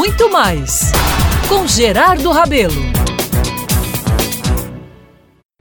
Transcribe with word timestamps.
muito 0.00 0.30
mais 0.30 0.92
com 1.46 1.66
Gerardo 1.66 2.30
Rabelo. 2.30 2.72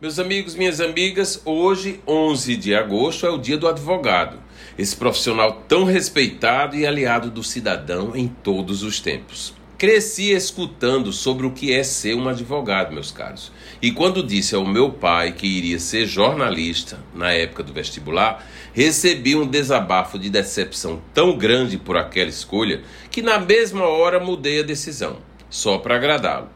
Meus 0.01 0.17
amigos, 0.17 0.55
minhas 0.55 0.79
amigas, 0.79 1.41
hoje, 1.43 1.99
11 2.07 2.55
de 2.55 2.73
agosto, 2.73 3.25
é 3.25 3.29
o 3.29 3.37
dia 3.37 3.57
do 3.57 3.67
advogado. 3.67 4.39
Esse 4.77 4.95
profissional 4.95 5.63
tão 5.67 5.83
respeitado 5.83 6.77
e 6.77 6.87
aliado 6.87 7.29
do 7.29 7.43
cidadão 7.43 8.15
em 8.15 8.29
todos 8.29 8.81
os 8.81 9.01
tempos. 9.01 9.58
Cresci 9.79 10.33
escutando 10.33 11.13
sobre 11.13 11.47
o 11.47 11.51
que 11.51 11.73
é 11.73 11.83
ser 11.83 12.13
um 12.13 12.27
advogado, 12.27 12.91
meus 12.91 13.13
caros. 13.13 13.49
E 13.81 13.93
quando 13.93 14.21
disse 14.21 14.53
ao 14.53 14.65
meu 14.65 14.91
pai 14.91 15.31
que 15.31 15.47
iria 15.47 15.79
ser 15.79 16.05
jornalista 16.05 16.99
na 17.15 17.31
época 17.31 17.63
do 17.63 17.71
vestibular, 17.71 18.45
recebi 18.73 19.37
um 19.37 19.47
desabafo 19.47 20.19
de 20.19 20.29
decepção 20.29 21.01
tão 21.13 21.37
grande 21.37 21.77
por 21.77 21.95
aquela 21.95 22.29
escolha 22.29 22.81
que 23.09 23.21
na 23.21 23.39
mesma 23.39 23.85
hora 23.85 24.19
mudei 24.19 24.59
a 24.59 24.63
decisão, 24.63 25.19
só 25.49 25.77
para 25.77 25.95
agradá-lo. 25.95 26.49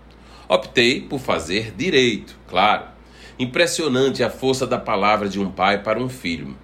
Optei 0.49 0.99
por 0.99 1.21
fazer 1.21 1.71
direito, 1.77 2.37
claro. 2.49 2.87
Impressionante 3.39 4.21
a 4.21 4.29
força 4.29 4.67
da 4.67 4.77
palavra 4.77 5.29
de 5.29 5.39
um 5.39 5.49
pai 5.49 5.81
para 5.81 5.97
um 5.97 6.09
filho. 6.09 6.57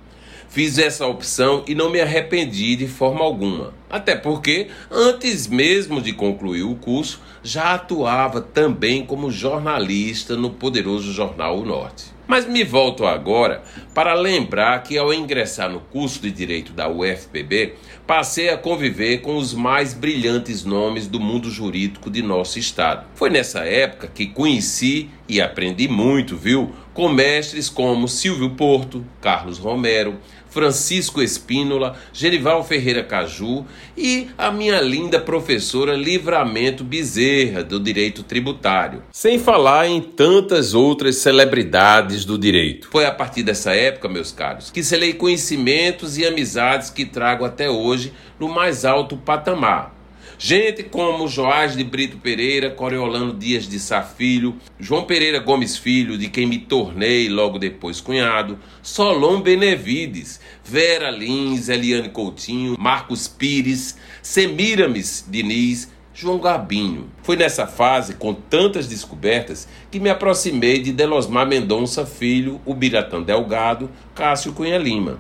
Fiz 0.49 0.79
essa 0.79 1.05
opção 1.05 1.63
e 1.67 1.75
não 1.75 1.91
me 1.91 2.01
arrependi 2.01 2.75
de 2.75 2.87
forma 2.87 3.23
alguma. 3.23 3.71
Até 3.87 4.15
porque, 4.15 4.67
antes 4.89 5.45
mesmo 5.45 6.01
de 6.01 6.11
concluir 6.11 6.63
o 6.63 6.73
curso, 6.75 7.21
já 7.43 7.75
atuava 7.75 8.41
também 8.41 9.05
como 9.05 9.29
jornalista 9.29 10.35
no 10.35 10.49
poderoso 10.49 11.13
jornal 11.13 11.59
O 11.59 11.65
Norte. 11.65 12.18
Mas 12.29 12.45
me 12.45 12.63
volto 12.63 13.07
agora 13.07 13.63
para 13.91 14.13
lembrar 14.13 14.83
que 14.83 14.95
ao 14.99 15.11
ingressar 15.11 15.67
no 15.67 15.79
curso 15.79 16.21
de 16.21 16.29
Direito 16.29 16.71
da 16.73 16.87
UFPB, 16.87 17.73
passei 18.05 18.51
a 18.51 18.57
conviver 18.57 19.21
com 19.21 19.35
os 19.35 19.51
mais 19.51 19.95
brilhantes 19.95 20.63
nomes 20.63 21.07
do 21.07 21.19
mundo 21.19 21.49
jurídico 21.49 22.07
de 22.07 22.21
nosso 22.21 22.59
estado. 22.59 23.07
Foi 23.15 23.31
nessa 23.31 23.61
época 23.61 24.11
que 24.13 24.27
conheci 24.27 25.09
e 25.27 25.41
aprendi 25.41 25.87
muito, 25.87 26.37
viu? 26.37 26.71
Com 26.93 27.09
mestres 27.09 27.67
como 27.67 28.07
Silvio 28.07 28.51
Porto, 28.51 29.03
Carlos 29.19 29.57
Romero, 29.57 30.19
Francisco 30.49 31.21
Espínola, 31.21 31.95
Genival 32.11 32.63
Ferreira 32.63 33.03
Caju 33.03 33.65
e 33.97 34.27
a 34.37 34.51
minha 34.51 34.81
linda 34.81 35.19
professora 35.19 35.95
Livramento 35.95 36.83
Bezerra, 36.83 37.63
do 37.63 37.79
Direito 37.79 38.23
Tributário. 38.23 39.03
Sem 39.11 39.37
falar 39.37 39.87
em 39.87 40.01
tantas 40.01 40.73
outras 40.73 41.17
celebridades 41.17 42.25
do 42.25 42.37
direito. 42.37 42.89
Foi 42.91 43.05
a 43.05 43.11
partir 43.11 43.43
dessa 43.43 43.73
época, 43.73 44.09
meus 44.09 44.31
caros, 44.31 44.71
que 44.71 44.83
selei 44.83 45.13
conhecimentos 45.13 46.17
e 46.17 46.25
amizades 46.25 46.89
que 46.89 47.05
trago 47.05 47.45
até 47.45 47.69
hoje 47.69 48.13
no 48.39 48.47
mais 48.47 48.85
alto 48.85 49.17
patamar 49.17 49.98
Gente 50.37 50.83
como 50.83 51.27
Joás 51.27 51.75
de 51.75 51.83
Brito 51.83 52.17
Pereira, 52.17 52.69
Coriolano 52.69 53.33
Dias 53.33 53.67
de 53.67 53.79
Sá 53.79 54.01
Filho, 54.01 54.55
João 54.79 55.03
Pereira 55.03 55.39
Gomes 55.39 55.77
Filho, 55.77 56.17
de 56.17 56.29
quem 56.29 56.45
me 56.45 56.59
tornei 56.59 57.27
logo 57.29 57.59
depois 57.59 57.99
cunhado, 57.99 58.59
Solon 58.81 59.41
Benevides, 59.41 60.39
Vera 60.63 61.09
Lins, 61.09 61.69
Eliane 61.69 62.09
Coutinho, 62.09 62.75
Marcos 62.79 63.27
Pires, 63.27 63.97
Semiramis 64.21 65.25
Diniz, 65.27 65.91
João 66.13 66.37
Gabinho. 66.37 67.09
Foi 67.23 67.35
nessa 67.35 67.65
fase, 67.65 68.15
com 68.15 68.33
tantas 68.33 68.87
descobertas, 68.87 69.67
que 69.89 69.99
me 69.99 70.09
aproximei 70.09 70.79
de 70.79 70.91
Delosmar 70.91 71.47
Mendonça 71.47 72.05
Filho, 72.05 72.59
Ubiratã 72.65 73.21
Delgado, 73.21 73.89
Cássio 74.13 74.53
Cunha 74.53 74.77
Lima 74.77 75.19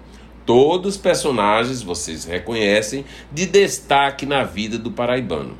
todos 0.49 0.97
personagens, 0.97 1.83
vocês 1.83 2.25
reconhecem, 2.25 3.05
de 3.31 3.45
destaque 3.45 4.25
na 4.25 4.43
vida 4.43 4.79
do 4.79 4.89
paraibano. 4.89 5.55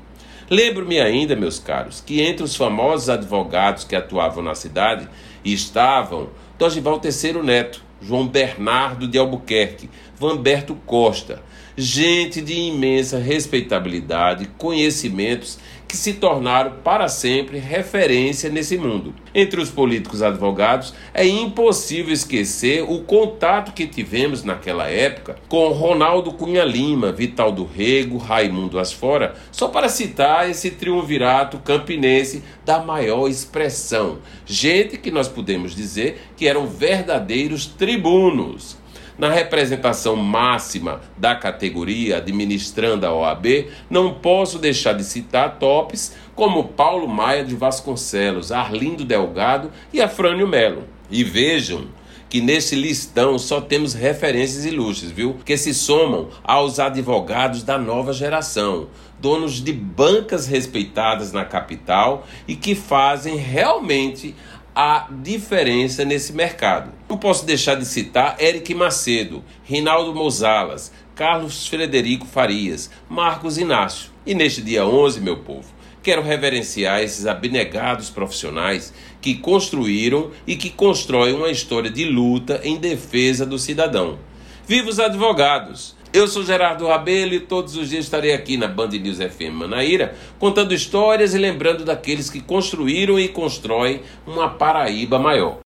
Lembro-me 0.50 1.00
ainda, 1.00 1.36
meus 1.36 1.60
caros, 1.60 2.02
que 2.02 2.20
entre 2.24 2.42
os 2.44 2.56
famosos 2.56 3.08
advogados 3.08 3.84
que 3.84 3.96
atuavam 3.96 4.44
na 4.44 4.56
cidade 4.56 5.08
estavam 5.46 6.32
Dorival 6.58 7.00
Terceiro 7.00 7.44
Neto, 7.44 7.84
João 8.02 8.28
Bernardo 8.28 9.08
de 9.08 9.20
Albuquerque, 9.20 9.92
Vanberto 10.18 10.74
Costa, 10.88 11.44
gente 11.80 12.42
de 12.42 12.54
imensa 12.54 13.18
respeitabilidade, 13.18 14.50
conhecimentos 14.58 15.58
que 15.88 15.98
se 15.98 16.14
tornaram 16.14 16.74
para 16.84 17.08
sempre 17.08 17.58
referência 17.58 18.48
nesse 18.48 18.78
mundo. 18.78 19.12
Entre 19.34 19.60
os 19.60 19.72
políticos 19.72 20.22
advogados, 20.22 20.94
é 21.16 21.26
impossível 21.26 22.14
esquecer 22.14 22.84
o 22.84 23.00
contato 23.02 23.74
que 23.74 23.88
tivemos 23.88 24.44
naquela 24.44 24.88
época 24.88 25.38
com 25.48 25.70
Ronaldo 25.70 26.34
Cunha 26.34 26.64
Lima, 26.64 27.12
Vital 27.12 27.52
do 27.52 27.66
Rego, 27.66 28.18
Raimundo 28.18 28.78
Asfora, 28.78 29.34
só 29.52 29.70
para 29.70 29.90
citar 29.90 30.48
esse 30.48 30.70
triunvirato 30.70 31.58
campinense 31.58 32.44
da 32.64 32.80
maior 32.80 33.28
expressão. 33.28 34.20
Gente 34.46 34.96
que 34.96 35.10
nós 35.10 35.28
podemos 35.28 35.76
dizer 35.76 36.22
que 36.38 36.48
eram 36.48 36.68
verdadeiros 36.68 37.66
tribunos 37.66 38.78
na 39.20 39.30
representação 39.30 40.16
máxima 40.16 41.02
da 41.18 41.36
categoria 41.36 42.18
administrando 42.18 43.06
a 43.06 43.14
OAB, 43.14 43.68
não 43.90 44.14
posso 44.14 44.58
deixar 44.58 44.94
de 44.94 45.04
citar 45.04 45.60
tops 45.60 46.16
como 46.34 46.70
Paulo 46.70 47.06
Maia 47.06 47.44
de 47.44 47.54
Vasconcelos, 47.54 48.50
Arlindo 48.50 49.04
Delgado 49.04 49.70
e 49.92 50.02
Afrânio 50.02 50.48
Melo. 50.48 50.86
E 51.12 51.22
vejam 51.22 51.88
que 52.30 52.40
nesse 52.40 52.76
listão 52.76 53.38
só 53.38 53.60
temos 53.60 53.94
referências 53.94 54.64
ilustres, 54.64 55.12
viu? 55.12 55.36
Que 55.44 55.58
se 55.58 55.74
somam 55.74 56.30
aos 56.44 56.80
advogados 56.80 57.64
da 57.64 57.78
nova 57.78 58.14
geração, 58.14 58.88
donos 59.20 59.62
de 59.62 59.74
bancas 59.74 60.48
respeitadas 60.48 61.34
na 61.34 61.44
capital 61.44 62.26
e 62.48 62.56
que 62.56 62.76
fazem 62.76 63.36
realmente 63.36 64.36
a 64.82 65.10
diferença 65.12 66.06
nesse 66.06 66.32
mercado. 66.32 66.94
Não 67.10 67.18
posso 67.18 67.46
deixar 67.46 67.76
de 67.76 67.84
citar 67.84 68.38
Eric 68.40 68.74
Macedo, 68.74 69.44
Rinaldo 69.66 70.16
Mozalas, 70.16 70.90
Carlos 71.14 71.68
Frederico 71.68 72.26
Farias, 72.26 72.90
Marcos 73.10 73.58
Inácio. 73.58 74.10
E 74.26 74.34
neste 74.34 74.62
dia 74.62 74.86
11, 74.86 75.20
meu 75.20 75.36
povo, 75.36 75.68
quero 76.02 76.22
reverenciar 76.22 77.02
esses 77.02 77.28
abnegados 77.28 78.10
profissionais 78.10 78.94
que 79.20 79.36
construíram 79.36 80.32
e 80.48 80.56
que 80.56 80.70
constroem 80.70 81.34
uma 81.34 81.52
história 81.52 81.92
de 81.92 82.06
luta 82.06 82.62
em 82.64 82.78
defesa 82.78 83.46
do 83.46 83.60
cidadão. 83.60 84.18
Viva 84.66 84.88
os 84.88 84.98
advogados! 84.98 85.99
Eu 86.12 86.28
sou 86.28 86.44
Gerardo 86.44 86.88
Rabelo 86.88 87.36
e 87.36 87.40
todos 87.40 87.76
os 87.76 87.92
dias 87.92 88.06
estarei 88.06 88.34
aqui 88.34 88.58
na 88.58 88.68
Band 88.68 88.88
News 88.88 89.18
FM 89.18 89.54
Manaíra 89.54 90.16
contando 90.40 90.74
histórias 90.74 91.36
e 91.36 91.38
lembrando 91.38 91.86
daqueles 91.86 92.32
que 92.32 92.42
construíram 92.42 93.20
e 93.20 93.28
constroem 93.28 94.02
uma 94.26 94.50
Paraíba 94.50 95.20
maior. 95.20 95.58